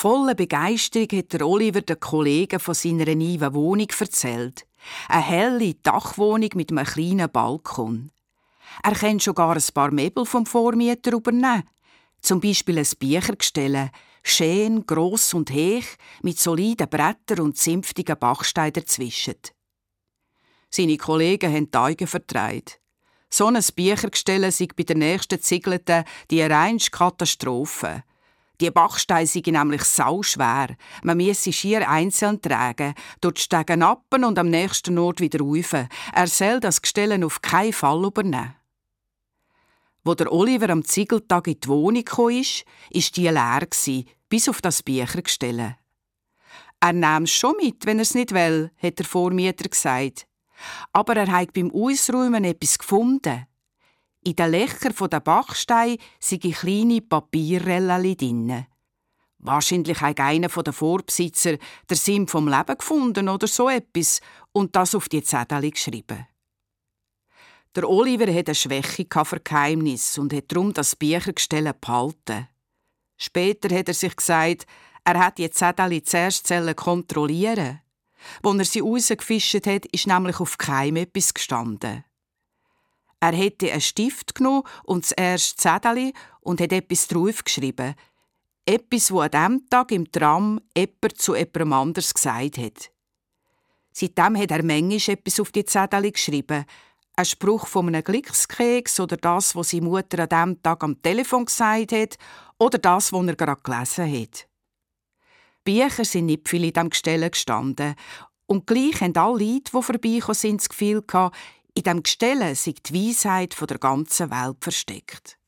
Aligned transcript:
Voller 0.00 0.34
Begeisterung 0.34 1.08
hat 1.12 1.34
der 1.34 1.46
Oliver 1.46 1.82
den 1.82 2.00
Kollegen 2.00 2.58
von 2.58 2.72
seiner 2.72 3.14
neuen 3.14 3.52
Wohnung 3.52 3.88
erzählt. 3.98 4.66
Eine 5.08 5.22
helle 5.22 5.74
Dachwohnung 5.74 6.48
mit 6.54 6.70
einem 6.70 6.86
kleinen 6.86 7.30
Balkon. 7.30 8.10
Er 8.82 8.94
kann 8.94 9.18
sogar 9.18 9.54
ein 9.54 9.74
paar 9.74 9.90
Möbel 9.90 10.24
vom 10.24 10.46
Vormieter 10.46 11.12
übernehmen. 11.12 11.68
Zum 12.22 12.40
Beispiel 12.40 12.78
ein 12.78 12.88
Büchergestell, 12.98 13.90
schön, 14.22 14.86
gross 14.86 15.34
und 15.34 15.50
hoch, 15.50 15.84
mit 16.22 16.38
soliden 16.38 16.88
Brettern 16.88 17.40
und 17.40 17.58
zünftigen 17.58 18.18
Bachsteinen 18.18 18.72
dazwischen. 18.72 19.34
Seine 20.70 20.96
Kollegen 20.96 21.52
haben 21.52 21.70
die 21.70 21.76
Augen 21.76 22.06
vertreibt. 22.06 22.80
So 23.28 23.48
ein 23.48 23.62
Büchergestell 23.76 24.50
sei 24.50 24.66
bei 24.74 24.84
der 24.84 24.96
nächsten 24.96 25.42
Ziegelten 25.42 26.04
die 26.30 26.40
reinste 26.40 26.90
Katastrophe. 26.90 28.02
Die 28.60 28.70
Bachsteine 28.70 29.26
seien 29.26 29.54
nämlich 29.54 29.84
sauschwer. 29.84 30.76
Man 31.02 31.16
müsse 31.16 31.52
schier 31.52 31.88
einzeln 31.88 32.42
tragen, 32.42 32.94
dort 33.22 33.38
steigen 33.38 33.82
ab 33.82 34.04
und 34.14 34.38
am 34.38 34.50
nächsten 34.50 34.98
Ort 34.98 35.20
wieder 35.20 35.40
rauf. 35.40 35.72
Er 35.72 36.26
soll 36.26 36.60
das 36.60 36.82
Gestell 36.82 37.24
auf 37.24 37.40
keinen 37.40 37.72
Fall 37.72 38.04
übernehmen. 38.04 38.54
Wo 40.04 40.14
der 40.14 40.32
Oliver 40.32 40.70
am 40.70 40.84
Ziegeltag 40.84 41.46
in 41.46 41.60
die 41.60 41.68
Wohnung 41.68 42.04
kam, 42.04 42.28
war 42.28 42.52
die 42.90 43.28
leer, 43.28 44.04
bis 44.28 44.48
auf 44.48 44.60
das 44.60 44.82
Büchergestell. 44.82 45.76
Er 46.80 46.92
nahm 46.92 47.26
schon 47.26 47.56
mit, 47.60 47.84
wenn 47.84 47.98
er 47.98 48.02
es 48.02 48.14
nicht 48.14 48.32
will, 48.32 48.70
hat 48.82 48.98
der 48.98 49.06
Vormieter 49.06 49.68
gesagt. 49.68 50.26
Aber 50.92 51.16
er 51.16 51.30
hat 51.30 51.52
beim 51.52 51.70
Ausräumen 51.70 52.44
etwas 52.44 52.78
gefunden. 52.78 53.46
In 54.22 54.36
den 54.36 54.52
Löchern 54.52 55.10
der 55.10 55.20
Bachsteine 55.20 55.96
sind 56.18 56.42
kleine 56.42 57.00
Papierrellen 57.00 58.16
drin. 58.16 58.66
Wahrscheinlich 59.38 60.00
hat 60.02 60.20
einer 60.20 60.48
der 60.48 60.72
Vorbesitzer 60.74 61.56
den 61.88 61.96
Sinn 61.96 62.28
vom 62.28 62.46
Leben 62.46 62.76
gefunden 62.76 63.30
oder 63.30 63.46
so 63.46 63.70
etwas 63.70 64.20
und 64.52 64.76
das 64.76 64.94
auf 64.94 65.08
die 65.08 65.22
Zettel 65.22 65.70
geschrieben. 65.70 66.26
Der 67.74 67.88
Oliver 67.88 68.30
hat 68.32 68.48
eine 68.48 68.54
Schwäche 68.54 69.06
für 69.24 69.40
Geheimnis 69.40 70.18
und 70.18 70.34
hat 70.34 70.52
darum 70.52 70.74
das 70.74 70.96
Büchergestell 70.96 71.72
behalten. 71.80 72.48
Später 73.16 73.74
hat 73.74 73.88
er 73.88 73.94
sich 73.94 74.14
gesagt, 74.14 74.66
er 75.04 75.18
hat 75.18 75.38
die 75.38 75.48
Zettel 75.50 76.02
zuerst 76.02 76.52
kontrollieren. 76.76 77.80
Als 78.42 78.58
er 78.58 78.64
sie 78.64 78.80
rausgefischt 78.80 79.66
hat, 79.66 79.86
ist 79.86 80.06
nämlich 80.06 80.40
auf 80.40 80.58
keinem 80.58 80.96
etwas 80.96 81.32
gestanden. 81.32 82.04
Er 83.20 83.32
hätte 83.32 83.70
einen 83.70 83.82
Stift 83.82 84.34
genommen 84.34 84.62
und 84.84 85.04
das 85.04 85.12
erste 85.12 85.56
Zettel 85.56 86.12
und 86.40 86.60
hat 86.60 86.72
etwas 86.72 87.06
draufgeschrieben. 87.06 87.94
Etwas, 88.64 89.12
wo 89.12 89.20
an 89.20 89.30
diesem 89.30 89.68
Tag 89.68 89.92
im 89.92 90.10
Tram 90.10 90.60
jemand 90.76 91.18
zu 91.18 91.34
jemandem 91.34 91.72
anders 91.72 92.14
gesagt 92.14 92.58
hat. 92.58 92.90
Seitdem 93.92 94.36
hat 94.38 94.50
er 94.50 94.62
manchmal 94.62 95.16
etwas 95.16 95.40
auf 95.40 95.52
die 95.52 95.64
Zettel 95.64 96.10
geschrieben. 96.10 96.64
Ein 97.16 97.24
Spruch 97.24 97.66
von 97.66 97.88
einem 97.88 98.02
Glückskeks 98.02 99.00
oder 99.00 99.16
das, 99.16 99.54
was 99.54 99.70
seine 99.70 99.82
Mutter 99.82 100.20
an 100.20 100.28
diesem 100.28 100.62
Tag 100.62 100.82
am 100.82 101.02
Telefon 101.02 101.44
gesagt 101.44 101.92
hat 101.92 102.16
oder 102.58 102.78
das, 102.78 103.12
was 103.12 103.26
er 103.26 103.36
gerade 103.36 103.60
gelesen 103.62 104.22
hat. 104.22 104.46
Bücher 105.64 106.04
sind 106.04 106.26
nicht 106.26 106.48
viel 106.48 106.64
in 106.64 106.72
diesem 106.72 106.90
Gestell 106.90 107.28
gestanden. 107.28 107.94
Und 108.46 108.66
gleich 108.66 109.00
haben 109.00 109.16
alle 109.16 109.44
Leute, 109.44 109.70
die 109.72 109.82
vorbeikommen 109.82 110.34
sind, 110.34 110.60
das 110.60 110.68
Gefühl 110.68 111.02
gehabt, 111.02 111.36
in 111.74 111.82
diesem 111.82 112.02
Gestell 112.02 112.54
sei 112.54 112.74
die 112.86 113.08
Weisheit 113.08 113.56
der 113.58 113.78
ganzen 113.78 114.30
Welt 114.30 114.56
versteckt. 114.60 115.38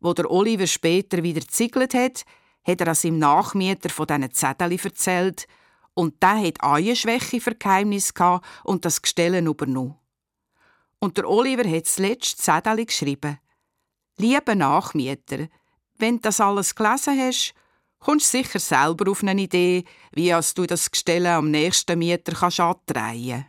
Wo 0.00 0.12
der 0.12 0.30
Oliver 0.30 0.66
später 0.66 1.22
wieder 1.22 1.40
gezigelt 1.40 1.94
hat, 1.94 2.24
hat 2.66 2.80
er 2.80 2.88
an 2.88 2.94
seinem 2.94 3.18
Nachmieter 3.18 3.90
von 3.90 4.06
diesen 4.06 4.32
Zetteln 4.32 4.78
erzählt 4.78 5.46
und 5.94 6.22
der 6.22 6.40
hat 6.40 6.62
eine 6.62 6.96
Schwäche 6.96 7.40
für 7.40 7.54
Geheimnis 7.54 8.12
und 8.64 8.84
das 8.84 9.02
Gestell 9.02 9.46
übernommen. 9.46 9.96
Und 10.98 11.16
der 11.16 11.28
Oliver 11.28 11.68
hat 11.68 11.86
das 11.86 11.98
letzte 11.98 12.42
Zettel 12.42 12.84
geschrieben. 12.84 13.38
Lieber 14.16 14.54
Nachmieter, 14.54 15.48
wenn 15.96 16.16
du 16.16 16.22
das 16.22 16.40
alles 16.40 16.74
gelesen 16.74 17.18
hast, 17.18 17.54
kommst 17.98 18.32
du 18.32 18.38
sicher 18.38 18.58
selber 18.58 19.10
auf 19.10 19.22
eine 19.22 19.40
Idee, 19.40 19.84
wie 20.12 20.34
du 20.54 20.66
das 20.66 20.90
Gestell 20.90 21.26
am 21.26 21.50
nächsten 21.50 21.98
Mieter 21.98 22.32
kannst 22.32 22.60
antreiben 22.60 23.46